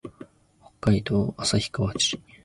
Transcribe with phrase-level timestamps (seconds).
[0.81, 2.19] 北海道旭川市